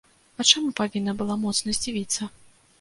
[0.39, 2.35] А чаму павінна была моцна здзівіцца?!